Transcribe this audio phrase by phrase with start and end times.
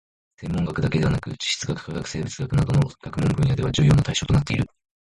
[0.35, 4.65] 天文学だけでなく地質学・化学・生物学などの学問分野では重要な対象となっている